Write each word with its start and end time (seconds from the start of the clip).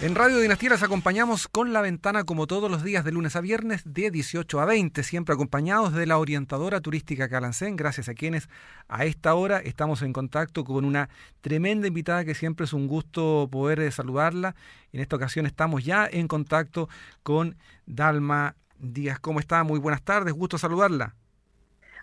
En 0.00 0.14
Radio 0.14 0.38
Dinastía 0.38 0.70
les 0.70 0.84
acompañamos 0.84 1.48
con 1.48 1.72
la 1.72 1.80
ventana 1.80 2.22
como 2.22 2.46
todos 2.46 2.70
los 2.70 2.84
días 2.84 3.04
de 3.04 3.10
lunes 3.10 3.34
a 3.34 3.40
viernes 3.40 3.82
de 3.84 4.12
18 4.12 4.60
a 4.60 4.64
20, 4.64 5.02
siempre 5.02 5.34
acompañados 5.34 5.92
de 5.92 6.06
la 6.06 6.18
orientadora 6.18 6.80
turística 6.80 7.28
Calancén, 7.28 7.74
gracias 7.74 8.08
a 8.08 8.14
quienes 8.14 8.48
a 8.86 9.04
esta 9.06 9.34
hora 9.34 9.58
estamos 9.58 10.02
en 10.02 10.12
contacto 10.12 10.62
con 10.62 10.84
una 10.84 11.08
tremenda 11.40 11.88
invitada 11.88 12.24
que 12.24 12.36
siempre 12.36 12.66
es 12.66 12.72
un 12.72 12.86
gusto 12.86 13.48
poder 13.50 13.80
eh, 13.80 13.90
saludarla. 13.90 14.54
En 14.92 15.00
esta 15.00 15.16
ocasión 15.16 15.46
estamos 15.46 15.84
ya 15.84 16.08
en 16.08 16.28
contacto 16.28 16.88
con 17.24 17.56
Dalma 17.84 18.54
Díaz. 18.78 19.18
¿Cómo 19.18 19.40
está? 19.40 19.64
Muy 19.64 19.80
buenas 19.80 20.04
tardes, 20.04 20.32
gusto 20.32 20.58
saludarla. 20.58 21.16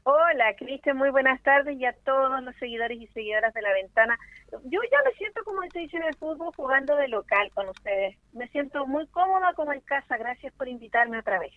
Hola, 0.08 0.54
Cristian, 0.56 0.98
muy 0.98 1.10
buenas 1.10 1.42
tardes 1.42 1.80
y 1.80 1.86
a 1.86 1.94
todos 2.06 2.44
los 2.44 2.56
seguidores 2.58 3.02
y 3.02 3.08
seguidoras 3.08 3.52
de 3.56 3.62
La 3.64 3.74
Ventana. 3.74 4.20
Yo 4.66 4.80
ya 4.92 5.00
me 5.04 5.15
siento 5.76 5.76
como 5.76 5.86
estoy 5.86 6.00
en 6.00 6.08
el 6.08 6.16
fútbol 6.16 6.54
jugando 6.56 6.96
de 6.96 7.08
local 7.08 7.52
con 7.54 7.70
ustedes. 7.70 8.18
Me 8.34 8.48
siento 8.50 8.86
muy 8.88 9.08
cómoda 9.08 9.54
como 9.56 9.74
en 9.74 9.82
casa. 9.82 10.18
Gracias 10.18 10.54
por 10.54 10.68
invitarme 10.68 11.20
otra 11.20 11.40
vez. 11.40 11.54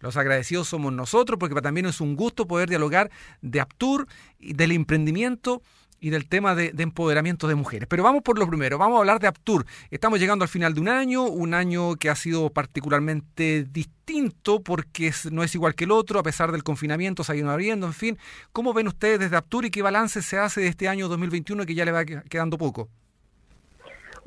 Los 0.00 0.16
agradecidos 0.16 0.68
somos 0.68 0.92
nosotros 0.92 1.38
porque 1.38 1.60
también 1.60 1.86
es 1.86 2.00
un 2.00 2.16
gusto 2.16 2.46
poder 2.46 2.68
dialogar 2.68 3.10
de 3.42 3.60
Aptur 3.60 4.06
y 4.38 4.54
del 4.54 4.72
emprendimiento 4.72 5.60
y 6.00 6.10
del 6.10 6.28
tema 6.28 6.54
de, 6.54 6.72
empoderamiento 6.78 7.48
de 7.48 7.56
mujeres. 7.56 7.88
Pero 7.88 8.04
vamos 8.04 8.22
por 8.22 8.38
lo 8.38 8.46
primero, 8.46 8.78
vamos 8.78 8.96
a 8.96 9.00
hablar 9.00 9.18
de 9.18 9.26
Aptur. 9.26 9.66
Estamos 9.90 10.20
llegando 10.20 10.44
al 10.44 10.48
final 10.48 10.72
de 10.72 10.80
un 10.80 10.88
año, 10.88 11.24
un 11.24 11.52
año 11.52 11.96
que 11.96 12.08
ha 12.08 12.14
sido 12.14 12.50
particularmente 12.50 13.64
distinto 13.64 14.62
porque 14.62 15.12
no 15.32 15.42
es 15.42 15.52
igual 15.56 15.74
que 15.74 15.84
el 15.84 15.90
otro, 15.90 16.20
a 16.20 16.22
pesar 16.22 16.52
del 16.52 16.62
confinamiento, 16.62 17.24
se 17.24 17.32
ha 17.32 17.36
ido 17.36 17.50
abriendo, 17.50 17.88
en 17.88 17.94
fin. 17.94 18.18
¿Cómo 18.52 18.72
ven 18.72 18.86
ustedes 18.86 19.18
desde 19.18 19.36
Aptur 19.36 19.64
y 19.64 19.72
qué 19.72 19.82
balance 19.82 20.22
se 20.22 20.38
hace 20.38 20.60
de 20.60 20.68
este 20.68 20.86
año 20.86 21.08
2021 21.08 21.66
que 21.66 21.74
ya 21.74 21.84
le 21.84 21.90
va 21.90 22.04
quedando 22.04 22.56
poco? 22.56 22.88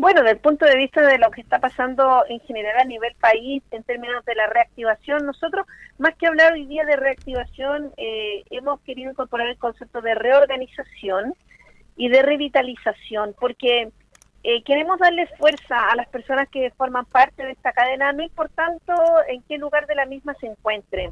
Bueno, 0.01 0.21
desde 0.21 0.33
el 0.33 0.39
punto 0.39 0.65
de 0.65 0.77
vista 0.77 1.05
de 1.05 1.19
lo 1.19 1.29
que 1.29 1.41
está 1.41 1.59
pasando 1.59 2.23
en 2.27 2.39
general 2.39 2.75
a 2.79 2.85
nivel 2.85 3.13
país 3.21 3.61
en 3.69 3.83
términos 3.83 4.25
de 4.25 4.33
la 4.33 4.47
reactivación, 4.47 5.27
nosotros, 5.27 5.67
más 5.99 6.15
que 6.15 6.25
hablar 6.25 6.53
hoy 6.53 6.65
día 6.65 6.85
de 6.85 6.95
reactivación, 6.95 7.93
eh, 7.97 8.43
hemos 8.49 8.81
querido 8.81 9.11
incorporar 9.11 9.47
el 9.47 9.59
concepto 9.59 10.01
de 10.01 10.15
reorganización, 10.15 11.35
y 11.95 12.09
de 12.09 12.23
revitalización, 12.23 13.35
porque 13.39 13.91
eh, 14.43 14.63
queremos 14.63 14.97
darle 14.97 15.27
fuerza 15.37 15.91
a 15.91 15.95
las 15.95 16.07
personas 16.07 16.49
que 16.49 16.71
forman 16.71 17.05
parte 17.05 17.45
de 17.45 17.51
esta 17.51 17.71
cadena, 17.71 18.11
no 18.11 18.23
importando 18.23 18.95
en 19.27 19.43
qué 19.43 19.59
lugar 19.59 19.85
de 19.85 19.93
la 19.93 20.07
misma 20.07 20.33
se 20.39 20.47
encuentren. 20.47 21.11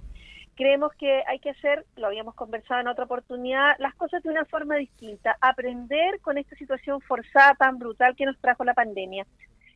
Creemos 0.60 0.92
que 0.96 1.24
hay 1.26 1.40
que 1.40 1.52
hacer, 1.52 1.86
lo 1.96 2.08
habíamos 2.08 2.36
conversado 2.36 2.82
en 2.82 2.90
otra 2.90 3.06
oportunidad, 3.06 3.78
las 3.80 3.96
cosas 3.96 4.22
de 4.22 4.30
una 4.30 4.44
forma 4.44 4.76
distinta, 4.76 5.38
aprender 5.40 6.20
con 6.20 6.38
esta 6.38 6.54
situación 6.58 7.00
forzada 7.00 7.56
tan 7.56 7.80
brutal 7.80 8.14
que 8.18 8.26
nos 8.26 8.38
trajo 8.40 8.66
la 8.66 8.74
pandemia. 8.74 9.26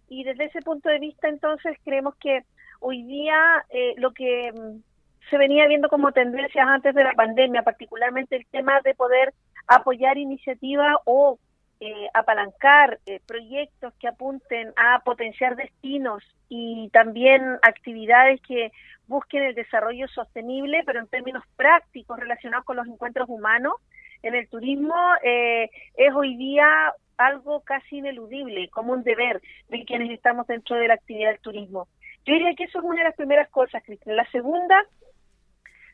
Y 0.09 0.25
desde 0.25 0.44
ese 0.44 0.59
punto 0.59 0.90
de 0.90 1.00
vista, 1.00 1.30
entonces, 1.30 1.78
creemos 1.86 2.16
que 2.17 2.44
hoy 2.81 3.02
día 3.03 3.64
eh, 3.70 3.94
lo 3.95 4.12
que 4.12 4.52
mm, 4.52 4.81
se 5.30 5.38
venía 5.38 5.70
viendo 5.70 5.88
como 5.88 6.12
tendencias 6.12 6.67
antes 6.67 6.94
de 6.94 7.06
la 7.06 7.14
pandemia, 7.14 7.64
particularmente 7.64 8.36
el 8.36 8.45
tema 8.47 8.81
de 8.81 8.94
poder 8.94 9.34
apoyar 9.68 10.18
iniciativas 10.18 10.97
o 11.06 11.40
eh, 11.80 12.08
apalancar 12.14 13.00
eh, 13.06 13.20
proyectos 13.26 13.94
que 14.00 14.08
apunten 14.08 14.74
a 14.76 15.00
potenciar 15.00 15.56
destinos 15.56 16.24
y 16.50 16.90
también 16.94 17.58
actividades 17.62 18.42
que 18.42 18.72
busquen 19.08 19.44
el 19.44 19.56
desarrollo 19.56 20.08
sostenible, 20.08 20.84
pero 20.86 21.00
en 21.00 21.08
términos 21.08 21.44
prácticos 21.56 22.20
relacionados 22.20 22.66
con 22.66 22.78
los 22.78 22.88
encuentros 22.88 23.28
humanos 23.30 23.74
en 24.22 24.36
el 24.36 24.48
turismo, 24.48 24.96
eh, 25.22 25.70
es 25.98 26.14
hoy 26.16 26.38
día 26.38 26.94
algo 27.18 27.62
casi 27.62 27.98
ineludible, 27.98 28.70
como 28.70 28.94
un 28.94 29.04
deber 29.04 29.42
de 29.70 29.84
quienes 29.86 30.10
estamos 30.12 30.48
dentro 30.48 30.78
de 30.78 30.88
la 30.88 30.94
actividad 30.96 31.32
del 31.32 31.40
turismo. 31.40 31.88
Yo 32.26 32.34
diría 32.34 32.56
que 32.56 32.64
eso 32.64 32.80
es 32.80 32.86
una 32.86 33.00
de 33.00 33.10
las 33.10 33.16
primeras 33.16 33.50
cosas, 33.50 33.84
Cristian. 33.84 34.16
La 34.16 34.30
segunda 34.32 34.84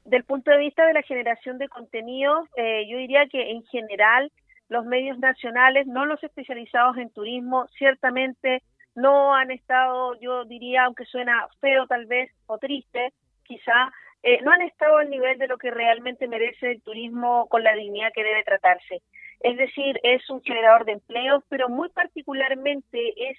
del 0.06 0.24
punto 0.24 0.52
de 0.52 0.58
vista 0.58 0.86
de 0.86 0.94
la 0.94 1.02
generación 1.02 1.58
de 1.58 1.68
contenidos, 1.70 2.48
eh, 2.56 2.88
yo 2.88 2.98
diría 2.98 3.28
que 3.28 3.52
en 3.52 3.64
general 3.66 4.32
los 4.70 4.86
medios 4.86 5.20
nacionales, 5.20 5.88
no 5.88 6.06
los 6.06 6.24
especializados 6.24 6.98
en 6.98 7.10
turismo, 7.10 7.68
ciertamente 7.78 8.64
no 8.96 9.36
han 9.36 9.52
estado, 9.52 10.20
yo 10.20 10.46
diría, 10.46 10.86
aunque 10.86 11.06
suena 11.06 11.48
feo 11.60 11.88
tal 11.88 12.06
vez 12.06 12.32
o 12.48 12.58
triste, 12.58 13.14
quizá, 13.44 13.92
eh, 14.24 14.40
no 14.44 14.52
han 14.52 14.62
estado 14.62 14.98
al 14.98 15.10
nivel 15.10 15.38
de 15.38 15.48
lo 15.48 15.58
que 15.58 15.72
realmente 15.72 16.28
merece 16.28 16.72
el 16.72 16.82
turismo 16.82 17.48
con 17.48 17.64
la 17.64 17.74
dignidad 17.74 18.12
que 18.14 18.24
debe 18.24 18.44
tratarse. 18.44 19.02
Es 19.40 19.58
decir, 19.58 20.00
es 20.04 20.30
un 20.30 20.42
generador 20.42 20.86
de 20.86 20.94
empleos, 20.94 21.44
pero 21.50 21.70
muy 21.70 21.90
particularmente 21.90 23.30
es 23.30 23.38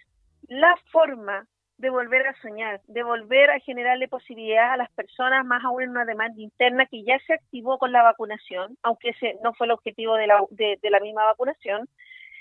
la 0.49 0.75
forma 0.91 1.47
de 1.81 1.89
volver 1.89 2.27
a 2.27 2.35
soñar, 2.43 2.83
de 2.89 3.03
volver 3.03 3.51
a 3.51 3.59
generarle 3.61 4.07
posibilidades 4.07 4.73
a 4.73 4.77
las 4.77 4.91
personas, 4.91 5.47
más 5.47 5.65
aún 5.65 5.83
en 5.83 5.91
una 5.91 6.05
demanda 6.05 6.39
interna 6.39 6.85
que 6.85 7.03
ya 7.05 7.19
se 7.27 7.33
activó 7.33 7.79
con 7.79 7.91
la 7.91 8.03
vacunación, 8.03 8.77
aunque 8.83 9.11
ese 9.11 9.39
no 9.43 9.55
fue 9.55 9.67
el 9.67 9.73
objetivo 9.73 10.15
de 10.17 10.27
la, 10.27 10.45
de, 10.51 10.79
la 10.91 11.01
misma 11.01 11.25
vacunación, 11.25 11.89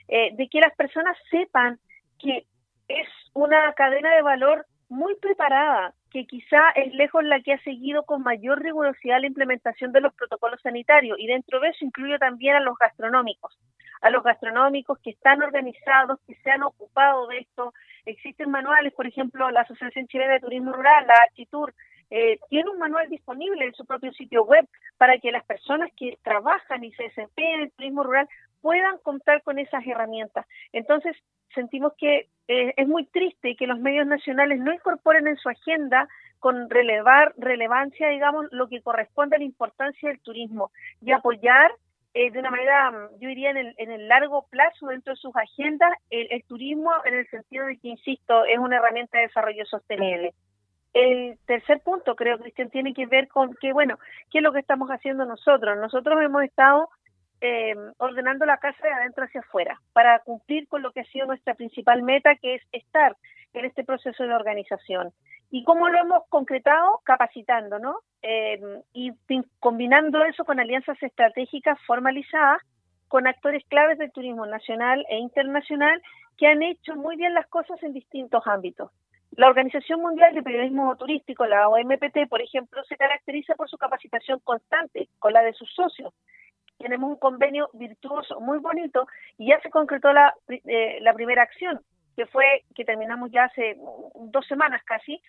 eh, 0.09 0.31
de 0.35 0.49
que 0.49 0.59
las 0.59 0.75
personas 0.75 1.17
sepan 1.31 1.79
que 2.19 2.47
es 2.89 3.07
una 3.33 3.72
cadena 3.73 4.13
de 4.13 4.22
valor 4.23 4.66
muy 4.89 5.16
preparada, 5.16 5.94
que 6.12 6.25
quizá 6.25 6.70
es 6.75 6.94
lejos 6.94 7.24
la 7.24 7.42
que 7.42 7.53
ha 7.53 7.64
seguido 7.64 8.03
con 8.03 8.24
mayor 8.24 8.62
rigurosidad 8.62 9.20
la 9.20 9.28
implementación 9.28 9.92
de 9.92 10.02
los 10.02 10.14
protocolos 10.14 10.62
sanitarios 10.62 11.18
y 11.20 11.28
dentro 11.28 11.59
de 11.59 11.70
eso 11.70 11.86
incluyo 11.86 12.18
también 12.20 12.56
a 12.56 12.59
los 12.59 12.78
gastronómicos, 12.78 13.58
a 14.02 14.09
los 14.09 14.24
gastronómicos 14.24 15.00
que 15.00 15.12
están 15.12 15.42
organizados, 15.42 16.20
que 16.28 16.36
se 16.36 16.52
han 16.52 16.64
ocupado 16.64 17.28
de 17.28 17.40
esto, 17.40 17.74
Existen 18.06 18.50
manuales, 18.50 18.94
por 18.94 19.06
ejemplo, 19.06 19.50
la 19.52 19.62
Asociación 19.62 20.08
Chilena 20.08 20.34
de 20.34 20.40
Turismo 20.40 20.74
Rural, 20.74 21.06
la 21.06 21.14
Architur, 21.14 21.74
eh, 22.09 22.40
tiene 22.50 22.70
un 22.70 22.80
manual 22.80 23.09
disponible 23.09 23.66
en 23.66 23.74
su 23.74 23.86
propio 23.86 24.12
sitio 24.14 24.44
web 24.44 24.68
para 24.97 25.18
que 25.20 25.31
las 25.31 25.46
personas 25.46 25.92
que 25.96 26.18
trabajan 26.24 26.84
y 26.84 26.92
se 26.94 27.03
desempeñan 27.03 27.53
en 27.53 27.62
el 27.62 27.72
turismo 27.72 28.03
rural 28.03 28.28
puedan 28.62 28.97
contar 29.00 29.42
con 29.44 29.59
esas 29.59 29.86
herramientas. 29.86 30.46
Entonces, 30.74 31.16
sentimos 31.53 31.94
que 31.97 32.28
eh, 32.47 32.74
es 32.75 32.88
muy 32.88 33.06
triste 33.06 33.56
que 33.56 33.68
los 33.68 33.80
medios 33.80 34.08
nacionales 34.08 34.59
no 34.59 34.74
incorporen 34.74 35.28
en 35.28 35.38
su 35.38 35.50
agenda 35.50 36.08
con 36.40 36.70
relevar 36.70 37.34
relevancia, 37.38 38.09
digamos, 38.09 38.47
lo 38.52 38.70
que 38.70 38.81
corresponde 38.81 39.36
a 39.36 39.40
la 39.40 39.46
importancia 39.46 40.09
del 40.09 40.20
turismo 40.20 40.72
y 41.02 41.12
apoyar 41.12 41.72
eh, 42.14 42.31
de 42.31 42.40
una 42.40 42.50
manera, 42.50 42.91
yo 43.20 43.30
diría, 43.30 43.52
en 43.52 43.58
el, 43.58 43.76
en 43.78 43.91
el 43.91 44.08
largo 44.08 44.47
plazo 44.50 44.88
dentro 44.88 45.14
de 45.14 45.20
sus 45.20 45.36
agendas, 45.36 45.91
el, 46.09 46.44
turismo 46.46 46.91
en 47.06 47.14
el 47.14 47.30
sentido 47.30 47.68
de 47.68 47.78
que, 47.78 47.90
insisto, 47.90 48.46
es 48.46 48.58
una 48.58 48.78
herramienta 48.78 49.20
de 49.20 49.28
desarrollo 49.28 49.64
sostenible. 49.66 50.34
El 50.94 51.38
tercer 51.45 51.81
punto, 51.81 52.16
creo, 52.16 52.39
Cristian, 52.39 52.69
tiene 52.69 52.94
que 52.94 53.05
ver 53.05 53.27
con 53.27 53.55
que, 53.55 53.73
bueno, 53.73 53.97
¿qué 54.31 54.39
es 54.39 54.44
lo 54.44 54.51
que 54.51 54.59
estamos 54.59 54.89
haciendo 54.89 55.25
nosotros? 55.25 55.77
Nosotros 55.77 56.19
hemos 56.22 56.44
estado 56.44 56.89
eh, 57.41 57.75
ordenando 57.97 58.45
la 58.45 58.57
casa 58.57 58.88
de 58.88 58.94
adentro 58.94 59.25
hacia 59.25 59.41
afuera 59.41 59.79
para 59.94 60.19
cumplir 60.19 60.67
con 60.67 60.81
lo 60.81 60.91
que 60.91 61.01
ha 61.01 61.05
sido 61.05 61.28
nuestra 61.28 61.53
principal 61.53 62.01
meta, 62.01 62.35
que 62.35 62.55
es 62.55 62.63
estar 62.72 63.16
en 63.53 63.66
este 63.66 63.83
proceso 63.83 64.23
de 64.23 64.33
organización. 64.33 65.11
¿Y 65.51 65.63
cómo 65.63 65.89
lo 65.89 65.99
hemos 65.99 66.23
concretado? 66.29 67.01
Capacitando, 67.03 67.79
¿no? 67.79 67.99
Eh, 68.22 68.59
y 68.94 69.11
combinando 69.59 70.23
eso 70.25 70.44
con 70.44 70.59
alianzas 70.59 71.01
estratégicas 71.01 71.79
formalizadas 71.88 72.61
con 73.09 73.28
actores 73.28 73.66
claves 73.67 73.97
del 73.97 74.11
turismo 74.11 74.45
nacional 74.45 75.05
e 75.09 75.17
internacional 75.17 76.01
que 76.38 76.47
han 76.47 76.63
hecho 76.63 76.95
muy 76.95 77.17
bien 77.17 77.33
las 77.33 77.47
cosas 77.47 77.81
en 77.83 77.91
distintos 77.91 78.45
ámbitos. 78.45 78.91
La 79.31 79.47
Organización 79.47 80.01
Mundial 80.01 80.34
de 80.34 80.44
Periodismo 80.44 80.95
Turístico, 80.97 81.45
la 81.45 81.69
OMPT, 81.69 82.28
por 82.29 82.41
ejemplo, 82.41 82.84
se 82.85 82.97
caracteriza 82.97 83.56
por 83.56 83.69
su 83.69 83.78
capacitación 83.78 84.40
constante 84.44 85.09
con 85.19 85.34
la 85.34 85.41
de 85.41 85.53
sus 85.53 85.72
socios. 85.73 86.13
Tenemos 86.78 87.12
un 87.12 87.17
convenio 87.17 87.69
virtuoso 87.73 88.40
muy 88.40 88.57
bonito 88.57 89.06
y 89.38 89.50
ya 89.50 89.59
se 89.62 89.69
concretó 89.69 90.12
la, 90.13 90.34
eh, 90.47 91.00
la 91.01 91.13
primera 91.13 91.44
acción, 91.44 91.79
que 92.16 92.25
fue 92.25 92.63
que 92.75 92.85
terminamos 92.85 93.31
ya 93.31 93.45
hace 93.45 93.78
dos 94.16 94.47
semanas 94.47 94.81
casi, 94.84 95.22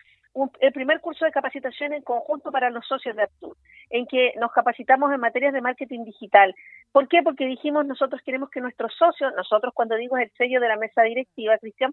el 0.61 0.73
primer 0.73 1.01
curso 1.01 1.25
de 1.25 1.33
capacitación 1.33 1.93
en 1.93 2.03
conjunto 2.03 2.53
para 2.53 2.71
los 2.71 2.87
socios 2.87 3.17
de 3.17 3.25
Aptur, 3.25 3.57
en 3.91 4.07
que 4.07 4.33
nos 4.39 4.53
capacitamos 4.53 5.13
en 5.13 5.21
materias 5.21 5.53
de 5.53 5.61
marketing 5.61 6.05
digital. 6.05 6.55
¿Por 6.93 7.09
qué? 7.09 7.23
Porque 7.23 7.47
dijimos 7.47 7.85
nosotros 7.85 8.23
queremos 8.25 8.49
que 8.51 8.61
nuestros 8.61 8.95
socios, 8.95 9.33
nosotros 9.37 9.75
cuando 9.75 9.97
digo 9.97 10.17
el 10.17 10.31
sello 10.39 10.61
de 10.61 10.69
la 10.69 10.77
mesa 10.77 11.03
directiva, 11.03 11.59
Cristian, 11.59 11.93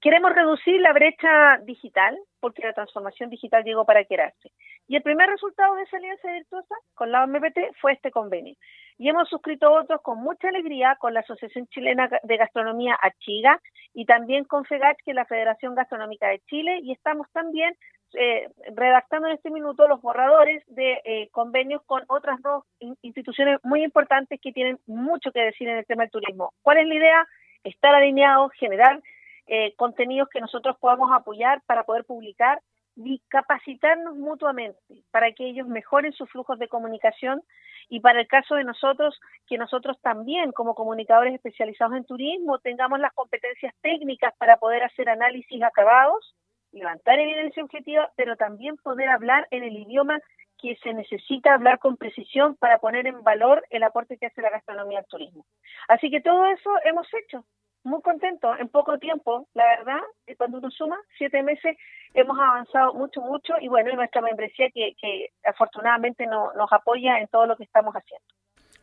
Queremos 0.00 0.32
reducir 0.32 0.80
la 0.80 0.92
brecha 0.92 1.58
digital, 1.64 2.16
porque 2.38 2.62
la 2.62 2.72
transformación 2.72 3.30
digital 3.30 3.64
llegó 3.64 3.84
para 3.84 4.04
quedarse. 4.04 4.52
Y 4.86 4.94
el 4.94 5.02
primer 5.02 5.28
resultado 5.28 5.74
de 5.74 5.82
esa 5.82 5.96
alianza 5.96 6.30
virtuosa 6.30 6.74
con 6.94 7.10
la 7.10 7.24
OMPT 7.24 7.58
fue 7.80 7.94
este 7.94 8.12
convenio. 8.12 8.54
Y 8.96 9.08
hemos 9.08 9.28
suscrito 9.28 9.72
otros 9.72 10.00
con 10.02 10.18
mucha 10.18 10.48
alegría 10.48 10.96
con 11.00 11.14
la 11.14 11.20
Asociación 11.20 11.66
Chilena 11.68 12.08
de 12.22 12.36
Gastronomía 12.36 12.96
Achiga 13.00 13.60
y 13.92 14.06
también 14.06 14.44
con 14.44 14.64
FEGACH, 14.64 14.98
que 15.04 15.10
es 15.10 15.14
la 15.16 15.24
Federación 15.24 15.74
Gastronómica 15.74 16.28
de 16.28 16.40
Chile, 16.46 16.78
y 16.82 16.92
estamos 16.92 17.28
también 17.32 17.74
eh, 18.14 18.48
redactando 18.74 19.28
en 19.28 19.34
este 19.34 19.50
minuto 19.50 19.88
los 19.88 20.00
borradores 20.00 20.62
de 20.68 21.00
eh, 21.04 21.28
convenios 21.32 21.82
con 21.86 22.04
otras 22.06 22.40
dos 22.40 22.64
instituciones 23.02 23.58
muy 23.64 23.82
importantes 23.82 24.40
que 24.40 24.52
tienen 24.52 24.78
mucho 24.86 25.32
que 25.32 25.40
decir 25.40 25.68
en 25.68 25.78
el 25.78 25.86
tema 25.86 26.04
del 26.04 26.12
turismo. 26.12 26.52
¿Cuál 26.62 26.78
es 26.78 26.86
la 26.86 26.94
idea? 26.94 27.26
Estar 27.64 27.94
alineados, 27.94 28.52
generar 28.52 29.00
eh, 29.48 29.74
contenidos 29.76 30.28
que 30.28 30.40
nosotros 30.40 30.76
podamos 30.78 31.10
apoyar 31.12 31.62
para 31.66 31.84
poder 31.84 32.04
publicar 32.04 32.60
y 32.96 33.22
capacitarnos 33.28 34.16
mutuamente 34.16 34.78
para 35.10 35.32
que 35.32 35.46
ellos 35.48 35.68
mejoren 35.68 36.12
sus 36.12 36.28
flujos 36.30 36.58
de 36.58 36.68
comunicación 36.68 37.42
y 37.88 38.00
para 38.00 38.20
el 38.20 38.26
caso 38.26 38.56
de 38.56 38.64
nosotros, 38.64 39.18
que 39.46 39.56
nosotros 39.56 39.98
también 40.02 40.52
como 40.52 40.74
comunicadores 40.74 41.34
especializados 41.34 41.96
en 41.96 42.04
turismo 42.04 42.58
tengamos 42.58 43.00
las 43.00 43.12
competencias 43.14 43.74
técnicas 43.80 44.34
para 44.36 44.58
poder 44.58 44.82
hacer 44.82 45.08
análisis 45.08 45.62
acabados, 45.62 46.34
levantar 46.72 47.18
evidencia 47.18 47.64
objetiva, 47.64 48.10
pero 48.16 48.36
también 48.36 48.76
poder 48.76 49.08
hablar 49.08 49.46
en 49.50 49.62
el 49.62 49.76
idioma 49.76 50.18
que 50.60 50.76
se 50.82 50.92
necesita 50.92 51.54
hablar 51.54 51.78
con 51.78 51.96
precisión 51.96 52.56
para 52.56 52.78
poner 52.78 53.06
en 53.06 53.22
valor 53.22 53.64
el 53.70 53.84
aporte 53.84 54.18
que 54.18 54.26
hace 54.26 54.42
la 54.42 54.50
gastronomía 54.50 54.98
al 54.98 55.06
turismo. 55.06 55.46
Así 55.86 56.10
que 56.10 56.20
todo 56.20 56.44
eso 56.46 56.70
hemos 56.84 57.06
hecho 57.14 57.44
muy 57.88 58.02
contento 58.02 58.56
en 58.56 58.68
poco 58.68 58.98
tiempo, 58.98 59.48
la 59.54 59.64
verdad, 59.64 60.00
cuando 60.36 60.58
uno 60.58 60.70
suma 60.70 60.96
siete 61.16 61.42
meses 61.42 61.76
hemos 62.14 62.38
avanzado 62.38 62.94
mucho, 62.94 63.20
mucho 63.20 63.54
y 63.60 63.68
bueno, 63.68 63.90
y 63.90 63.96
nuestra 63.96 64.20
membresía 64.20 64.70
que, 64.72 64.94
que 65.00 65.30
afortunadamente 65.44 66.26
no, 66.26 66.52
nos 66.54 66.72
apoya 66.72 67.18
en 67.18 67.28
todo 67.28 67.46
lo 67.46 67.56
que 67.56 67.64
estamos 67.64 67.94
haciendo. 67.94 68.37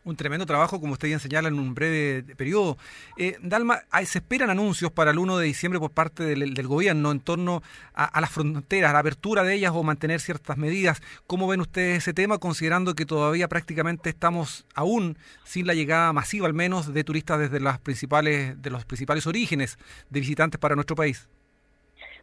Un 0.05 0.15
tremendo 0.15 0.45
trabajo, 0.45 0.79
como 0.79 0.93
usted 0.93 1.07
ya 1.07 1.17
señala, 1.17 1.47
en 1.47 1.57
un 1.57 1.73
breve 1.73 2.21
periodo. 2.35 2.77
Eh, 3.17 3.37
Dalma, 3.41 3.79
se 4.05 4.19
esperan 4.19 4.51
anuncios 4.51 4.91
para 4.91 5.09
el 5.09 5.17
1 5.17 5.39
de 5.39 5.47
diciembre 5.47 5.79
por 5.79 5.89
parte 5.89 6.23
del, 6.23 6.67
gobierno 6.67 7.11
en 7.11 7.19
torno 7.19 7.63
a, 7.95 8.21
las 8.21 8.29
fronteras, 8.31 8.91
a 8.91 8.93
la 8.93 8.99
apertura 8.99 9.41
de 9.41 9.55
ellas 9.55 9.71
o 9.73 9.81
mantener 9.81 10.19
ciertas 10.19 10.57
medidas. 10.57 11.01
¿Cómo 11.25 11.47
ven 11.47 11.59
ustedes 11.59 11.97
ese 11.97 12.13
tema, 12.13 12.37
considerando 12.37 12.93
que 12.93 13.07
todavía 13.07 13.47
prácticamente 13.47 14.09
estamos 14.09 14.67
aún 14.75 15.17
sin 15.43 15.65
la 15.65 15.73
llegada 15.73 16.13
masiva, 16.13 16.45
al 16.45 16.53
menos, 16.53 16.93
de 16.93 17.03
turistas 17.03 17.39
desde 17.39 17.59
las 17.59 17.79
principales, 17.79 18.61
de 18.61 18.69
los 18.69 18.85
principales 18.85 19.25
orígenes 19.25 19.79
de 20.11 20.19
visitantes 20.19 20.59
para 20.59 20.75
nuestro 20.75 20.95
país? 20.95 21.27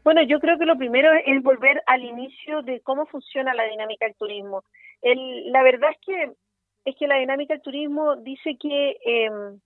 Bueno, 0.05 0.23
yo 0.23 0.39
creo 0.39 0.57
que 0.57 0.67
lo 0.67 0.77
primero 0.77 1.09
es 1.27 1.43
volver 1.43 1.83
al 1.87 2.05
inicio 2.05 2.63
de 2.63 2.81
cómo 2.81 3.07
funciona 3.07 3.55
la 3.55 3.65
dinámica 3.65 4.07
del 4.07 4.15
turismo. 4.15 4.63
El, 5.01 5.51
la 5.51 5.63
verdad 5.65 5.91
es 5.91 5.99
que 6.07 6.33
es 6.85 6.97
que 6.97 7.07
la 7.07 7.17
dinámica 7.17 7.55
del 7.55 7.63
turismo 7.63 8.17
dice 8.17 8.57
que 8.61 8.97
em, 9.05 9.61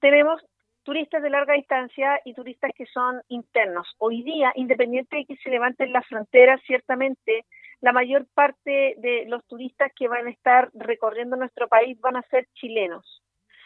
tenemos 0.00 0.42
turistas 0.82 1.22
de 1.22 1.30
larga 1.30 1.54
distancia 1.54 2.20
y 2.24 2.34
turistas 2.34 2.70
que 2.74 2.86
son 2.86 3.20
internos. 3.28 3.94
Hoy 3.98 4.22
día, 4.22 4.52
independiente 4.54 5.16
de 5.16 5.26
que 5.26 5.36
se 5.36 5.50
levanten 5.50 5.92
las 5.92 6.06
fronteras, 6.06 6.60
ciertamente 6.66 7.44
la 7.80 7.92
mayor 7.92 8.26
parte 8.34 8.94
de 8.98 9.24
los 9.28 9.44
turistas 9.46 9.92
que 9.94 10.08
van 10.08 10.26
a 10.26 10.30
estar 10.30 10.70
recorriendo 10.74 11.36
nuestro 11.36 11.68
país 11.68 12.00
van 12.00 12.16
a 12.16 12.22
ser 12.22 12.46
chilenos. 12.54 13.22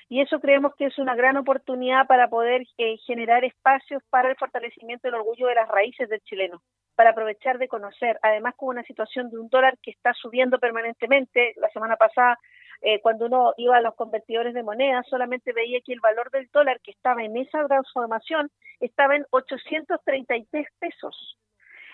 Y 0.09 0.21
eso 0.21 0.41
creemos 0.41 0.75
que 0.77 0.87
es 0.87 0.99
una 0.99 1.15
gran 1.15 1.37
oportunidad 1.37 2.07
para 2.07 2.29
poder 2.29 2.63
eh, 2.79 2.97
generar 3.07 3.45
espacios 3.45 4.03
para 4.11 4.31
el 4.31 4.37
fortalecimiento 4.37 5.09
del 5.09 5.15
orgullo 5.17 5.47
de 5.47 5.55
las 5.55 5.69
raíces 5.69 6.09
del 6.09 6.21
chileno, 6.21 6.63
para 6.95 7.11
aprovechar 7.11 7.59
de 7.59 7.69
conocer, 7.69 8.19
además 8.23 8.55
con 8.57 8.71
una 8.71 8.83
situación 8.85 9.31
de 9.31 9.39
un 9.39 9.49
dólar 9.49 9.79
que 9.83 9.91
está 9.91 10.13
subiendo 10.15 10.59
permanentemente. 10.59 11.55
La 11.57 11.69
semana 11.71 11.97
pasada 11.97 12.39
eh, 12.83 13.01
cuando 13.01 13.27
uno 13.27 13.55
iba 13.59 13.77
a 13.77 13.81
los 13.81 13.95
convertidores 13.95 14.55
de 14.55 14.65
moneda, 14.65 15.05
solamente 15.05 15.53
veía 15.53 15.81
que 15.83 15.93
el 15.93 16.01
valor 16.01 16.31
del 16.33 16.49
dólar 16.53 16.81
que 16.81 16.91
estaba 16.91 17.23
en 17.23 17.37
esa 17.37 17.65
transformación 17.69 18.51
estaba 18.81 19.15
en 19.15 19.25
833 19.31 20.67
pesos. 20.81 21.39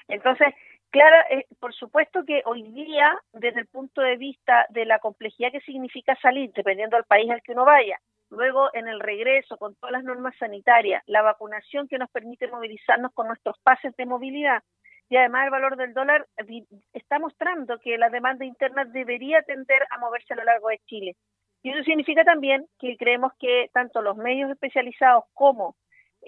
Entonces, 0.08 0.48
claro, 0.90 1.16
eh, 1.30 1.46
por 1.60 1.74
supuesto 1.74 2.24
que 2.24 2.42
hoy 2.44 2.62
día, 2.62 3.18
desde 3.32 3.60
el 3.60 3.66
punto 3.66 4.00
de 4.00 4.16
vista 4.16 4.66
de 4.70 4.84
la 4.84 4.98
complejidad 4.98 5.52
que 5.52 5.60
significa 5.60 6.16
salir, 6.20 6.52
dependiendo 6.52 6.96
del 6.96 7.04
país 7.04 7.30
al 7.30 7.42
que 7.42 7.52
uno 7.52 7.64
vaya, 7.64 7.98
luego 8.30 8.68
en 8.74 8.88
el 8.88 9.00
regreso 9.00 9.56
con 9.56 9.74
todas 9.76 9.92
las 9.92 10.04
normas 10.04 10.34
sanitarias, 10.38 11.02
la 11.06 11.22
vacunación 11.22 11.88
que 11.88 11.98
nos 11.98 12.10
permite 12.10 12.48
movilizarnos 12.48 13.12
con 13.12 13.28
nuestros 13.28 13.58
pases 13.60 13.94
de 13.96 14.06
movilidad, 14.06 14.62
y 15.08 15.16
además 15.16 15.44
el 15.44 15.50
valor 15.50 15.76
del 15.76 15.94
dólar 15.94 16.26
está 16.92 17.18
mostrando 17.18 17.78
que 17.78 17.96
la 17.96 18.10
demanda 18.10 18.44
interna 18.44 18.84
debería 18.84 19.42
tender 19.42 19.82
a 19.90 19.98
moverse 19.98 20.34
a 20.34 20.36
lo 20.36 20.44
largo 20.44 20.68
de 20.68 20.80
Chile. 20.86 21.16
Y 21.62 21.70
eso 21.70 21.82
significa 21.82 22.24
también 22.24 22.66
que 22.78 22.96
creemos 22.96 23.32
que 23.38 23.70
tanto 23.72 24.02
los 24.02 24.16
medios 24.16 24.50
especializados 24.50 25.24
como 25.32 25.76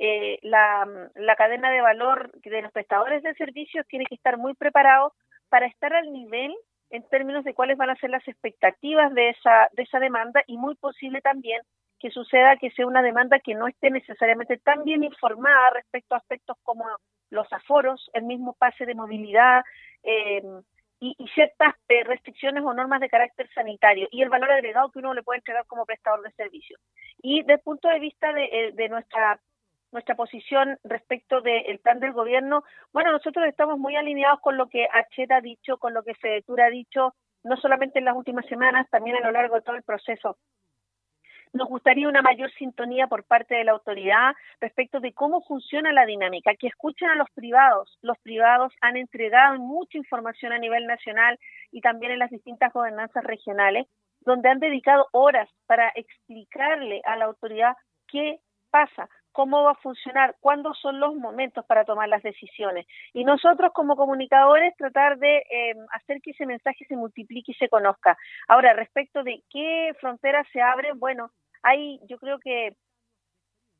eh, 0.02 0.38
la, 0.40 0.88
la, 1.14 1.36
cadena 1.36 1.70
de 1.70 1.82
valor 1.82 2.32
de 2.32 2.62
los 2.62 2.72
prestadores 2.72 3.22
de 3.22 3.34
servicios 3.34 3.86
tiene 3.86 4.06
que 4.06 4.14
estar 4.14 4.38
muy 4.38 4.54
preparados 4.54 5.12
para 5.50 5.66
estar 5.66 5.92
al 5.92 6.10
nivel 6.10 6.56
en 6.88 7.06
términos 7.10 7.44
de 7.44 7.52
cuáles 7.52 7.76
van 7.76 7.90
a 7.90 7.96
ser 7.96 8.08
las 8.08 8.26
expectativas 8.26 9.12
de 9.12 9.28
esa, 9.28 9.68
de 9.72 9.82
esa 9.82 10.00
demanda 10.00 10.42
y 10.46 10.56
muy 10.56 10.74
posible 10.76 11.20
también 11.20 11.60
que 11.98 12.10
suceda 12.10 12.56
que 12.56 12.70
sea 12.70 12.86
una 12.86 13.02
demanda 13.02 13.40
que 13.40 13.54
no 13.54 13.68
esté 13.68 13.90
necesariamente 13.90 14.56
tan 14.56 14.84
bien 14.84 15.04
informada 15.04 15.68
respecto 15.74 16.14
a 16.14 16.18
aspectos 16.18 16.56
como 16.62 16.86
los 17.28 17.52
aforos, 17.52 18.10
el 18.14 18.22
mismo 18.22 18.54
pase 18.54 18.86
de 18.86 18.94
movilidad 18.94 19.62
eh, 20.02 20.40
y, 20.98 21.14
ciertas 21.34 21.74
eh, 21.88 22.04
restricciones 22.04 22.64
o 22.64 22.72
normas 22.72 23.00
de 23.00 23.10
carácter 23.10 23.50
sanitario 23.54 24.08
y 24.10 24.22
el 24.22 24.30
valor 24.30 24.50
agregado 24.50 24.90
que 24.90 25.00
uno 25.00 25.12
le 25.12 25.22
puede 25.22 25.40
entregar 25.40 25.66
como 25.66 25.84
prestador 25.84 26.22
de 26.22 26.32
servicios. 26.32 26.80
Y 27.20 27.40
desde 27.40 27.54
el 27.54 27.60
punto 27.60 27.88
de 27.88 27.98
vista 27.98 28.32
de, 28.32 28.44
eh, 28.44 28.72
de 28.72 28.88
nuestra 28.88 29.38
nuestra 29.92 30.14
posición 30.14 30.78
respecto 30.84 31.40
del 31.40 31.78
plan 31.80 32.00
del 32.00 32.12
gobierno, 32.12 32.64
bueno, 32.92 33.12
nosotros 33.12 33.46
estamos 33.46 33.78
muy 33.78 33.96
alineados 33.96 34.40
con 34.40 34.56
lo 34.56 34.68
que 34.68 34.86
Acheta 34.92 35.36
ha 35.36 35.40
dicho, 35.40 35.78
con 35.78 35.94
lo 35.94 36.02
que 36.02 36.14
Fedetura 36.14 36.66
ha 36.66 36.70
dicho, 36.70 37.14
no 37.42 37.56
solamente 37.56 37.98
en 37.98 38.04
las 38.04 38.16
últimas 38.16 38.46
semanas, 38.46 38.88
también 38.90 39.16
a 39.16 39.20
lo 39.20 39.32
largo 39.32 39.56
de 39.56 39.62
todo 39.62 39.76
el 39.76 39.82
proceso. 39.82 40.36
Nos 41.52 41.68
gustaría 41.68 42.08
una 42.08 42.22
mayor 42.22 42.52
sintonía 42.52 43.08
por 43.08 43.24
parte 43.24 43.56
de 43.56 43.64
la 43.64 43.72
autoridad 43.72 44.34
respecto 44.60 45.00
de 45.00 45.12
cómo 45.12 45.42
funciona 45.42 45.92
la 45.92 46.06
dinámica, 46.06 46.54
que 46.54 46.68
escuchen 46.68 47.08
a 47.08 47.16
los 47.16 47.28
privados. 47.30 47.98
Los 48.02 48.18
privados 48.18 48.72
han 48.80 48.96
entregado 48.96 49.58
mucha 49.58 49.98
información 49.98 50.52
a 50.52 50.58
nivel 50.58 50.86
nacional 50.86 51.40
y 51.72 51.80
también 51.80 52.12
en 52.12 52.20
las 52.20 52.30
distintas 52.30 52.72
gobernanzas 52.72 53.24
regionales, 53.24 53.88
donde 54.20 54.48
han 54.48 54.60
dedicado 54.60 55.08
horas 55.10 55.48
para 55.66 55.88
explicarle 55.96 57.02
a 57.04 57.16
la 57.16 57.24
autoridad 57.24 57.74
qué 58.06 58.38
pasa, 58.70 59.08
cómo 59.32 59.62
va 59.62 59.72
a 59.72 59.82
funcionar, 59.82 60.36
cuándo 60.40 60.74
son 60.74 61.00
los 61.00 61.14
momentos 61.14 61.64
para 61.66 61.84
tomar 61.84 62.08
las 62.08 62.22
decisiones. 62.22 62.86
Y 63.12 63.24
nosotros 63.24 63.72
como 63.72 63.96
comunicadores 63.96 64.76
tratar 64.76 65.18
de 65.18 65.38
eh, 65.38 65.74
hacer 65.92 66.20
que 66.20 66.32
ese 66.32 66.46
mensaje 66.46 66.84
se 66.86 66.96
multiplique 66.96 67.52
y 67.52 67.54
se 67.54 67.68
conozca. 67.68 68.16
Ahora, 68.48 68.74
respecto 68.74 69.22
de 69.22 69.42
qué 69.50 69.92
fronteras 70.00 70.46
se 70.52 70.60
abren, 70.60 70.98
bueno, 70.98 71.30
hay, 71.62 72.00
yo 72.08 72.18
creo 72.18 72.38
que 72.38 72.74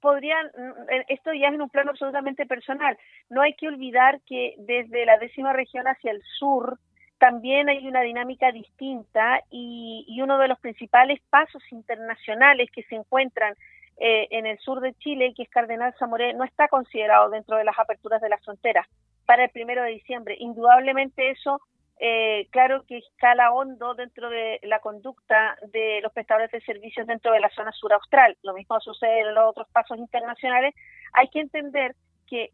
podrían, 0.00 0.46
eh, 0.90 1.04
esto 1.08 1.32
ya 1.32 1.48
es 1.48 1.54
en 1.54 1.62
un 1.62 1.70
plano 1.70 1.90
absolutamente 1.90 2.46
personal, 2.46 2.96
no 3.28 3.42
hay 3.42 3.54
que 3.54 3.68
olvidar 3.68 4.20
que 4.26 4.54
desde 4.58 5.04
la 5.04 5.18
décima 5.18 5.52
región 5.52 5.86
hacia 5.86 6.12
el 6.12 6.22
sur 6.38 6.78
también 7.18 7.68
hay 7.68 7.86
una 7.86 8.00
dinámica 8.00 8.50
distinta 8.50 9.42
y, 9.50 10.06
y 10.08 10.22
uno 10.22 10.38
de 10.38 10.48
los 10.48 10.58
principales 10.58 11.20
pasos 11.28 11.62
internacionales 11.70 12.70
que 12.72 12.82
se 12.84 12.94
encuentran 12.94 13.54
eh, 14.00 14.28
en 14.30 14.46
el 14.46 14.58
sur 14.58 14.80
de 14.80 14.94
Chile, 14.94 15.34
que 15.36 15.42
es 15.42 15.50
Cardenal 15.50 15.94
Zamoré, 15.98 16.32
no 16.32 16.44
está 16.44 16.68
considerado 16.68 17.28
dentro 17.28 17.56
de 17.58 17.64
las 17.64 17.78
aperturas 17.78 18.22
de 18.22 18.30
las 18.30 18.42
fronteras 18.42 18.86
para 19.26 19.44
el 19.44 19.50
primero 19.50 19.82
de 19.82 19.90
diciembre. 19.90 20.36
Indudablemente 20.38 21.30
eso 21.30 21.60
eh, 21.98 22.48
claro 22.50 22.82
que 22.86 22.96
escala 22.96 23.52
hondo 23.52 23.94
dentro 23.94 24.30
de 24.30 24.58
la 24.62 24.80
conducta 24.80 25.58
de 25.70 26.00
los 26.02 26.12
prestadores 26.14 26.50
de 26.50 26.62
servicios 26.62 27.06
dentro 27.06 27.30
de 27.32 27.40
la 27.40 27.50
zona 27.50 27.72
sur 27.72 27.92
austral. 27.92 28.38
Lo 28.42 28.54
mismo 28.54 28.80
sucede 28.80 29.20
en 29.20 29.34
los 29.34 29.50
otros 29.50 29.68
pasos 29.70 29.98
internacionales. 29.98 30.74
Hay 31.12 31.28
que 31.28 31.40
entender 31.40 31.94
que 32.26 32.52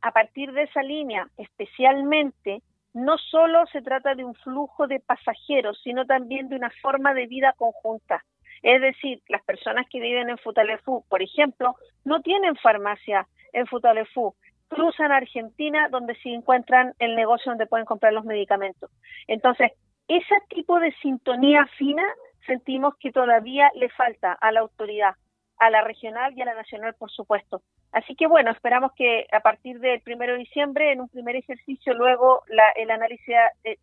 a 0.00 0.12
partir 0.12 0.52
de 0.52 0.62
esa 0.62 0.82
línea, 0.84 1.26
especialmente, 1.38 2.62
no 2.92 3.18
solo 3.18 3.66
se 3.72 3.82
trata 3.82 4.14
de 4.14 4.24
un 4.24 4.36
flujo 4.36 4.86
de 4.86 5.00
pasajeros, 5.00 5.80
sino 5.82 6.06
también 6.06 6.48
de 6.48 6.54
una 6.54 6.70
forma 6.80 7.14
de 7.14 7.26
vida 7.26 7.52
conjunta. 7.58 8.24
Es 8.64 8.80
decir, 8.80 9.20
las 9.28 9.42
personas 9.42 9.86
que 9.90 10.00
viven 10.00 10.30
en 10.30 10.38
Futalefú, 10.38 11.04
por 11.10 11.22
ejemplo, 11.22 11.76
no 12.02 12.22
tienen 12.22 12.56
farmacia 12.56 13.28
en 13.52 13.66
Futalefú, 13.66 14.34
cruzan 14.68 15.12
a 15.12 15.18
Argentina 15.18 15.88
donde 15.90 16.14
se 16.16 16.30
encuentran 16.30 16.94
el 16.98 17.14
negocio 17.14 17.52
donde 17.52 17.66
pueden 17.66 17.84
comprar 17.84 18.14
los 18.14 18.24
medicamentos. 18.24 18.90
Entonces, 19.28 19.72
ese 20.08 20.34
tipo 20.48 20.80
de 20.80 20.92
sintonía 21.02 21.66
fina 21.76 22.04
sentimos 22.46 22.94
que 22.98 23.12
todavía 23.12 23.70
le 23.74 23.90
falta 23.90 24.32
a 24.32 24.50
la 24.50 24.60
autoridad, 24.60 25.14
a 25.58 25.68
la 25.68 25.82
regional 25.82 26.32
y 26.34 26.40
a 26.40 26.46
la 26.46 26.54
nacional, 26.54 26.94
por 26.94 27.10
supuesto. 27.10 27.60
Así 27.92 28.16
que 28.16 28.26
bueno, 28.26 28.50
esperamos 28.50 28.92
que 28.96 29.26
a 29.30 29.40
partir 29.40 29.78
del 29.78 30.00
primero 30.00 30.32
de 30.32 30.38
diciembre, 30.38 30.90
en 30.90 31.02
un 31.02 31.10
primer 31.10 31.36
ejercicio, 31.36 31.92
luego 31.92 32.42
el 32.76 32.90
análisis 32.90 33.36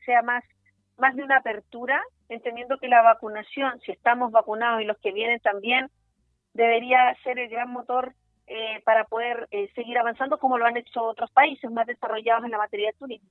sea 0.06 0.24
más, 0.24 0.44
más 1.02 1.16
de 1.16 1.24
una 1.24 1.38
apertura, 1.38 2.02
entendiendo 2.30 2.78
que 2.78 2.88
la 2.88 3.02
vacunación, 3.02 3.82
si 3.86 3.92
estamos 3.92 4.32
vacunados 4.32 4.82
y 4.82 4.86
los 4.86 4.98
que 5.00 5.12
vienen 5.12 5.40
también, 5.42 5.90
debería 6.54 7.14
ser 7.24 7.40
el 7.40 7.50
gran 7.50 7.72
motor 7.72 8.14
eh, 8.48 8.82
para 8.86 9.06
poder 9.06 9.48
eh, 9.52 9.70
seguir 9.76 9.98
avanzando 9.98 10.38
como 10.38 10.58
lo 10.58 10.66
han 10.66 10.78
hecho 10.78 11.02
otros 11.04 11.32
países 11.32 11.70
más 11.72 11.88
desarrollados 11.88 12.46
en 12.46 12.52
la 12.52 12.58
materia 12.58 12.88
de 12.92 12.98
turismo. 12.98 13.30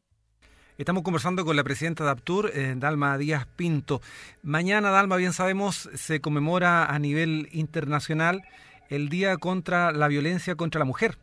Estamos 0.76 1.02
conversando 1.02 1.44
con 1.44 1.56
la 1.56 1.62
presidenta 1.62 2.04
de 2.04 2.10
APTUR, 2.10 2.50
eh, 2.54 2.74
Dalma 2.76 3.18
Díaz 3.18 3.46
Pinto. 3.46 4.00
Mañana, 4.42 4.90
Dalma, 4.90 5.16
bien 5.16 5.32
sabemos, 5.32 5.90
se 5.94 6.20
conmemora 6.20 6.86
a 6.86 6.98
nivel 6.98 7.48
internacional 7.52 8.42
el 8.88 9.08
Día 9.08 9.36
contra 9.36 9.92
la 9.92 10.08
Violencia 10.08 10.56
contra 10.56 10.78
la 10.78 10.86
Mujer. 10.86 11.16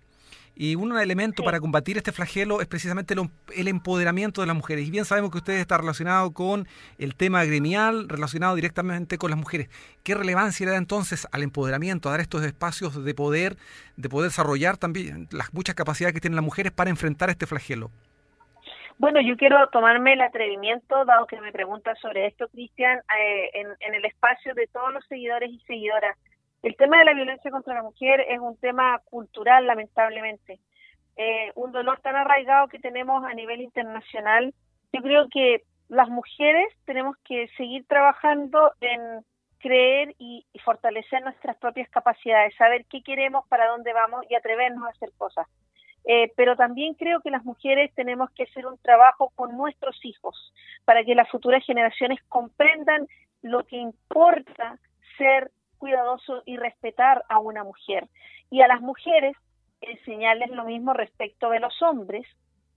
Y 0.60 0.76
un 0.76 0.98
elemento 0.98 1.44
para 1.44 1.60
combatir 1.60 1.98
este 1.98 2.12
flagelo 2.12 2.62
es 2.62 2.68
precisamente 2.68 3.14
el, 3.14 3.68
empoderamiento 3.68 4.42
de 4.42 4.48
las 4.48 4.56
mujeres. 4.56 4.88
Y 4.88 4.92
bien 4.92 5.06
sabemos 5.06 5.30
que 5.30 5.38
usted 5.38 5.54
está 5.54 5.78
relacionado 5.78 6.34
con 6.34 6.68
el 6.98 7.16
tema 7.16 7.46
gremial, 7.46 8.10
relacionado 8.10 8.56
directamente 8.56 9.20
con 9.20 9.30
las 9.30 9.40
mujeres. 9.40 9.70
¿Qué 10.04 10.16
relevancia 10.16 10.66
le 10.66 10.72
da 10.72 10.78
entonces 10.80 11.28
al 11.32 11.44
empoderamiento, 11.44 12.10
a 12.10 12.14
dar 12.14 12.22
estos 12.22 12.44
espacios 12.44 13.06
de 13.06 13.14
poder, 13.14 13.56
de 13.98 14.10
poder 14.10 14.32
desarrollar 14.32 14.78
también 14.78 15.28
las 15.32 15.54
muchas 15.54 15.76
capacidades 15.76 16.16
que 16.16 16.22
tienen 16.22 16.38
las 16.38 16.46
mujeres 16.46 16.72
para 16.72 16.90
enfrentar 16.90 17.30
este 17.30 17.46
flagelo? 17.46 17.92
Bueno, 19.00 19.22
yo 19.22 19.38
quiero 19.38 19.70
tomarme 19.70 20.14
el 20.14 20.22
atrevimiento, 20.22 21.06
dado 21.06 21.28
que 21.28 21.40
me 21.40 21.52
preguntas 21.52 22.00
sobre 22.00 22.26
esto, 22.26 22.48
Cristian, 22.48 22.98
eh, 22.98 23.52
en, 23.54 23.94
el 23.94 24.06
espacio 24.06 24.56
de 24.56 24.66
todos 24.68 24.92
los 24.92 25.06
seguidores 25.06 25.52
y 25.52 25.60
seguidoras. 25.68 26.18
El 26.64 26.76
tema 26.76 26.98
de 27.00 27.06
la 27.06 27.14
violencia 27.14 27.52
contra 27.52 27.76
la 27.76 27.84
mujer 27.84 28.22
es 28.28 28.40
un 28.40 28.58
tema 28.58 29.00
cultural, 29.06 29.68
lamentablemente. 29.68 30.60
Eh, 31.16 31.52
un 31.56 31.72
dolor 31.72 32.00
tan 32.02 32.16
arraigado 32.16 32.68
que 32.68 32.80
tenemos 32.80 33.24
a 33.24 33.34
nivel 33.34 33.62
internacional. 33.62 34.54
Yo 34.92 35.02
creo 35.02 35.28
que 35.30 35.64
las 35.90 36.10
mujeres 36.10 36.68
tenemos 36.86 37.16
que 37.24 37.48
seguir 37.58 37.86
trabajando 37.88 38.72
en 38.82 39.24
creer 39.60 40.16
y, 40.20 40.46
fortalecer 40.64 41.24
nuestras 41.24 41.58
propias 41.58 41.90
capacidades, 41.90 42.56
saber 42.56 42.86
qué 42.90 43.02
queremos, 43.02 43.48
para 43.48 43.68
dónde 43.68 43.94
vamos 43.94 44.26
y 44.30 44.36
atrevernos 44.36 44.86
a 44.86 44.90
hacer 44.90 45.10
cosas. 45.18 45.48
Eh, 46.06 46.32
pero 46.36 46.56
también 46.56 46.94
creo 46.94 47.22
que 47.22 47.32
las 47.32 47.44
mujeres 47.44 47.94
tenemos 47.96 48.30
que 48.32 48.44
hacer 48.44 48.66
un 48.66 48.78
trabajo 48.78 49.32
con 49.36 49.58
nuestros 49.58 49.98
hijos 50.06 50.54
para 50.86 51.04
que 51.04 51.16
las 51.16 51.30
futuras 51.30 51.66
generaciones 51.66 52.20
comprendan 52.30 53.08
lo 53.42 53.66
que 53.66 53.78
importa 53.78 54.80
ser 55.18 55.52
cuidadoso 55.78 56.44
y 56.46 56.58
respetar 56.58 57.24
a 57.30 57.40
una 57.40 57.64
mujer. 57.64 58.08
Y 58.50 58.62
a 58.62 58.68
las 58.68 58.82
mujeres 58.82 59.36
enseñarles 59.82 60.50
lo 60.52 60.66
mismo 60.66 60.94
respecto 60.94 61.50
de 61.50 61.60
los 61.60 61.82
hombres, 61.82 62.26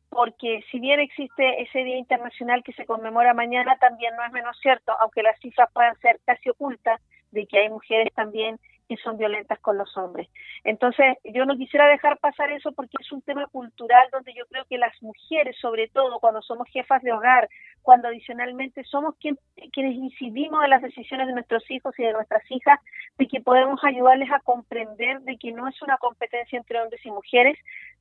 porque 0.09 0.65
si 0.71 0.81
bien 0.81 1.01
existe 1.01 1.63
ese 1.63 1.85
Día 1.85 1.97
Internacional 1.97 2.63
que 2.65 2.73
se 2.73 2.85
conmemora 2.85 3.33
mañana, 3.33 3.77
también 3.79 4.15
no 4.17 4.25
es 4.25 4.33
menos 4.33 4.59
cierto, 4.61 4.93
aunque 5.01 5.23
las 5.23 5.39
cifras 5.39 5.71
puedan 5.73 5.99
ser 6.01 6.21
casi 6.25 6.51
ocultas, 6.51 7.01
de 7.31 7.47
que 7.47 7.59
hay 7.59 7.69
mujeres 7.69 8.13
también 8.15 8.59
que 8.91 8.97
son 8.97 9.17
violentas 9.17 9.61
con 9.61 9.79
los 9.79 9.97
hombres. 9.97 10.29
Entonces, 10.65 11.17
yo 11.23 11.45
no 11.45 11.57
quisiera 11.57 11.87
dejar 11.87 12.19
pasar 12.19 12.51
eso 12.51 12.73
porque 12.73 12.97
es 12.99 13.13
un 13.13 13.23
tema 13.23 13.47
cultural 13.47 14.09
donde 14.11 14.35
yo 14.35 14.45
creo 14.47 14.65
que 14.65 14.79
las 14.79 15.01
mujeres, 15.01 15.57
sobre 15.61 15.87
todo 15.87 16.19
cuando 16.19 16.43
somos 16.43 16.69
jefas 16.69 17.01
de 17.03 17.13
hogar, 17.13 17.49
cuando 17.83 18.09
adicionalmente 18.09 18.83
somos 18.83 19.15
quienes 19.17 19.95
incidimos 19.95 20.65
en 20.65 20.71
las 20.71 20.83
decisiones 20.83 21.29
de 21.29 21.35
nuestros 21.35 21.71
hijos 21.71 21.97
y 21.99 22.03
de 22.03 22.13
nuestras 22.13 22.43
hijas, 22.51 22.81
de 23.17 23.29
que 23.29 23.41
podemos 23.41 23.79
ayudarles 23.85 24.31
a 24.33 24.41
comprender 24.41 25.21
de 25.21 25.37
que 25.37 25.53
no 25.53 25.69
es 25.69 25.81
una 25.83 25.97
competencia 25.99 26.59
entre 26.59 26.83
hombres 26.83 27.07
y 27.07 27.13
mujeres, 27.13 27.57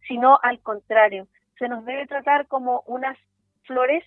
sino 0.07 0.39
al 0.41 0.59
contrario, 0.59 1.27
se 1.59 1.67
nos 1.67 1.85
debe 1.85 2.07
tratar 2.07 2.47
como 2.47 2.81
unas 2.87 3.15
flores 3.61 4.03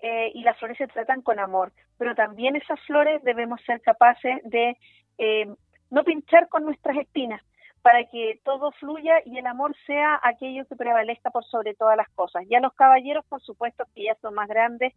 eh, 0.00 0.32
y 0.34 0.42
las 0.42 0.58
flores 0.58 0.78
se 0.78 0.86
tratan 0.86 1.20
con 1.20 1.38
amor, 1.38 1.70
pero 1.98 2.14
también 2.14 2.56
esas 2.56 2.80
flores 2.86 3.22
debemos 3.22 3.60
ser 3.62 3.80
capaces 3.80 4.40
de 4.44 4.76
eh, 5.18 5.46
no 5.90 6.04
pinchar 6.04 6.48
con 6.48 6.64
nuestras 6.64 6.96
espinas 6.96 7.42
para 7.82 8.04
que 8.04 8.40
todo 8.44 8.72
fluya 8.72 9.16
y 9.26 9.38
el 9.38 9.46
amor 9.46 9.76
sea 9.86 10.18
aquello 10.22 10.64
que 10.66 10.74
prevalezca 10.74 11.30
por 11.30 11.44
sobre 11.44 11.74
todas 11.74 11.96
las 11.96 12.08
cosas. 12.10 12.44
Ya 12.48 12.60
los 12.60 12.72
caballeros, 12.72 13.24
por 13.26 13.42
supuesto, 13.42 13.84
que 13.94 14.04
ya 14.04 14.14
son 14.22 14.34
más 14.34 14.48
grandes, 14.48 14.94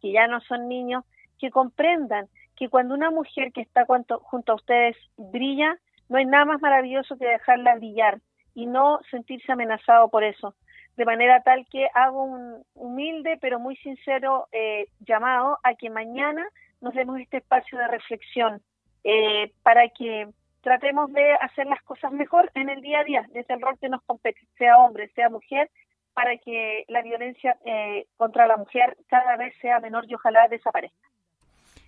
que 0.00 0.10
ya 0.10 0.26
no 0.26 0.40
son 0.40 0.68
niños, 0.68 1.04
que 1.38 1.50
comprendan 1.50 2.26
que 2.56 2.68
cuando 2.68 2.94
una 2.94 3.10
mujer 3.10 3.52
que 3.52 3.60
está 3.60 3.86
junto 3.86 4.52
a 4.52 4.54
ustedes 4.56 4.96
brilla, 5.16 5.78
no 6.08 6.18
hay 6.18 6.26
nada 6.26 6.44
más 6.44 6.60
maravilloso 6.60 7.16
que 7.16 7.26
dejarla 7.26 7.76
brillar 7.76 8.20
y 8.54 8.66
no 8.66 9.00
sentirse 9.10 9.52
amenazado 9.52 10.08
por 10.08 10.24
eso. 10.24 10.54
De 10.96 11.04
manera 11.04 11.42
tal 11.42 11.66
que 11.70 11.88
hago 11.92 12.24
un 12.24 12.64
humilde 12.74 13.36
pero 13.40 13.58
muy 13.58 13.76
sincero 13.76 14.46
eh, 14.52 14.86
llamado 15.00 15.58
a 15.62 15.74
que 15.74 15.90
mañana 15.90 16.46
nos 16.80 16.94
demos 16.94 17.18
este 17.18 17.38
espacio 17.38 17.78
de 17.78 17.88
reflexión, 17.88 18.62
eh, 19.02 19.52
para 19.62 19.88
que 19.88 20.28
tratemos 20.60 21.12
de 21.12 21.32
hacer 21.34 21.66
las 21.66 21.82
cosas 21.82 22.12
mejor 22.12 22.50
en 22.54 22.68
el 22.68 22.80
día 22.80 23.00
a 23.00 23.04
día, 23.04 23.26
desde 23.32 23.54
el 23.54 23.60
rol 23.60 23.78
que 23.78 23.88
nos 23.88 24.02
compete, 24.02 24.40
sea 24.56 24.78
hombre, 24.78 25.08
sea 25.14 25.28
mujer, 25.28 25.70
para 26.14 26.36
que 26.36 26.84
la 26.88 27.02
violencia 27.02 27.58
eh, 27.64 28.06
contra 28.16 28.46
la 28.46 28.56
mujer 28.56 28.96
cada 29.08 29.36
vez 29.36 29.54
sea 29.60 29.80
menor 29.80 30.04
y 30.08 30.14
ojalá 30.14 30.46
desaparezca 30.48 31.13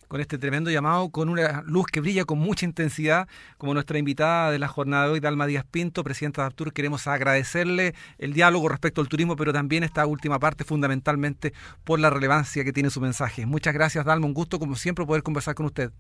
con 0.09 0.21
este 0.21 0.39
tremendo 0.39 0.71
llamado, 0.71 1.11
con 1.11 1.29
una 1.29 1.63
luz 1.63 1.87
que 1.87 2.01
brilla 2.01 2.25
con 2.25 2.39
mucha 2.39 2.65
intensidad, 2.65 3.29
como 3.59 3.75
nuestra 3.75 3.99
invitada 3.99 4.51
de 4.51 4.59
la 4.59 4.69
jornada 4.69 5.07
de 5.07 5.13
hoy, 5.13 5.21
Dalma 5.21 5.47
Díaz 5.47 5.65
Pinto, 5.65 6.05
presidenta 6.05 6.43
de 6.43 6.49
Aptur. 6.49 6.73
Queremos 6.73 7.07
agradecerle 7.07 7.95
el 8.19 8.33
diálogo 8.33 8.69
respecto 8.69 9.01
al 9.01 9.09
turismo, 9.09 9.37
pero 9.37 9.53
también 9.53 9.85
esta 9.85 10.07
última 10.07 10.39
parte 10.39 10.65
fundamentalmente 10.65 11.53
por 11.85 12.01
la 12.01 12.11
relevancia 12.11 12.65
que 12.65 12.73
tiene 12.73 12.91
su 12.91 13.01
mensaje. 13.01 13.47
Muchas 13.47 13.75
gracias, 13.75 14.05
Dalma. 14.05 14.27
Un 14.27 14.35
gusto, 14.35 14.59
como 14.59 14.75
siempre, 14.75 15.05
poder 15.07 15.23
conversar 15.23 15.55
con 15.55 15.67
usted. 15.67 15.91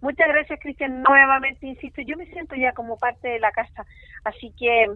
Muchas 0.00 0.28
gracias, 0.28 0.60
Cristian. 0.60 1.02
Nuevamente, 1.02 1.66
insisto, 1.66 2.02
yo 2.02 2.16
me 2.16 2.26
siento 2.26 2.54
ya 2.54 2.72
como 2.72 2.98
parte 2.98 3.28
de 3.28 3.40
la 3.40 3.50
casa. 3.50 3.84
Así 4.24 4.52
que 4.56 4.86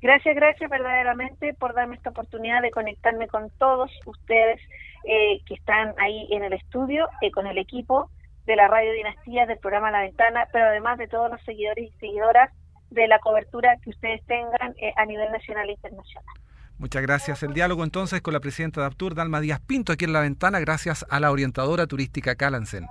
gracias, 0.00 0.36
gracias 0.36 0.70
verdaderamente 0.70 1.54
por 1.54 1.74
darme 1.74 1.96
esta 1.96 2.10
oportunidad 2.10 2.62
de 2.62 2.70
conectarme 2.70 3.26
con 3.26 3.50
todos 3.58 3.90
ustedes 4.06 4.60
eh, 5.04 5.40
que 5.46 5.54
están 5.54 5.94
ahí 5.98 6.28
en 6.30 6.44
el 6.44 6.52
estudio, 6.52 7.08
eh, 7.20 7.30
con 7.30 7.46
el 7.46 7.58
equipo 7.58 8.10
de 8.46 8.56
la 8.56 8.68
Radio 8.68 8.92
Dinastía, 8.92 9.46
del 9.46 9.58
programa 9.58 9.90
La 9.90 10.00
Ventana, 10.00 10.48
pero 10.52 10.66
además 10.66 10.98
de 10.98 11.08
todos 11.08 11.30
los 11.30 11.40
seguidores 11.42 11.90
y 11.90 11.98
seguidoras 11.98 12.50
de 12.90 13.08
la 13.08 13.18
cobertura 13.18 13.76
que 13.82 13.90
ustedes 13.90 14.24
tengan 14.26 14.74
eh, 14.78 14.92
a 14.96 15.06
nivel 15.06 15.30
nacional 15.32 15.68
e 15.68 15.72
internacional. 15.72 16.34
Muchas 16.78 17.02
gracias. 17.02 17.42
El 17.42 17.54
diálogo 17.54 17.84
entonces 17.84 18.20
con 18.22 18.34
la 18.34 18.40
presidenta 18.40 18.80
de 18.80 18.88
Aptur, 18.88 19.14
Dalma 19.14 19.40
Díaz 19.40 19.60
Pinto, 19.60 19.92
aquí 19.92 20.04
en 20.04 20.12
La 20.12 20.20
Ventana, 20.20 20.58
gracias 20.60 21.06
a 21.08 21.20
la 21.20 21.30
orientadora 21.30 21.86
turística 21.86 22.34
Calansen. 22.34 22.86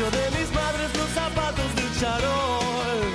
De 0.00 0.30
mis 0.30 0.50
los 0.96 1.10
zapatos 1.10 2.00
charol. 2.00 3.12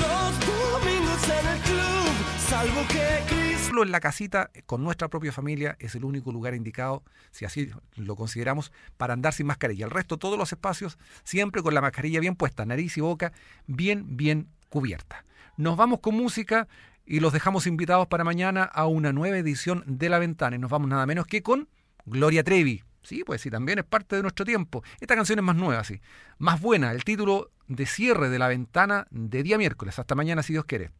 Los 0.00 1.28
en 1.28 1.46
el 1.46 1.60
club, 1.60 2.48
salvo 2.48 2.86
que 2.88 3.82
en 3.82 3.92
la 3.92 4.00
casita 4.00 4.50
con 4.66 4.82
nuestra 4.82 5.08
propia 5.08 5.32
familia 5.32 5.76
es 5.78 5.94
el 5.94 6.04
único 6.04 6.32
lugar 6.32 6.54
indicado, 6.54 7.04
si 7.30 7.44
así 7.44 7.70
lo 7.96 8.16
consideramos, 8.16 8.72
para 8.96 9.12
andar 9.12 9.34
sin 9.34 9.46
mascarilla. 9.46 9.84
El 9.84 9.90
resto, 9.90 10.16
todos 10.16 10.38
los 10.38 10.50
espacios, 10.50 10.98
siempre 11.24 11.62
con 11.62 11.74
la 11.74 11.82
mascarilla 11.82 12.20
bien 12.20 12.36
puesta, 12.36 12.64
nariz 12.64 12.96
y 12.96 13.02
boca 13.02 13.32
bien, 13.66 14.16
bien 14.16 14.48
cubierta. 14.70 15.24
Nos 15.56 15.76
vamos 15.76 16.00
con 16.00 16.14
música 16.14 16.68
y 17.04 17.20
los 17.20 17.34
dejamos 17.34 17.66
invitados 17.66 18.06
para 18.06 18.24
mañana 18.24 18.64
a 18.64 18.86
una 18.86 19.12
nueva 19.12 19.36
edición 19.36 19.84
de 19.86 20.08
La 20.08 20.18
Ventana. 20.18 20.56
Y 20.56 20.58
nos 20.58 20.70
vamos 20.70 20.88
nada 20.88 21.04
menos 21.04 21.26
que 21.26 21.42
con 21.42 21.68
Gloria 22.06 22.42
Trevi. 22.42 22.82
Sí, 23.02 23.24
pues 23.24 23.40
sí, 23.40 23.50
también 23.50 23.78
es 23.78 23.84
parte 23.84 24.16
de 24.16 24.22
nuestro 24.22 24.44
tiempo. 24.44 24.82
Esta 25.00 25.14
canción 25.14 25.38
es 25.38 25.44
más 25.44 25.56
nueva, 25.56 25.84
sí. 25.84 26.00
Más 26.38 26.60
buena, 26.60 26.92
el 26.92 27.04
título 27.04 27.50
de 27.66 27.86
cierre 27.86 28.28
de 28.28 28.38
la 28.38 28.48
ventana 28.48 29.06
de 29.10 29.42
día 29.42 29.58
miércoles. 29.58 29.98
Hasta 29.98 30.14
mañana, 30.14 30.42
si 30.42 30.52
Dios 30.52 30.64
quiere. 30.64 30.90